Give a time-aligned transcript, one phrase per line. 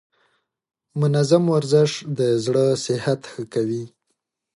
[1.01, 3.83] منظم ورزش د زړه صحت ښه کوي.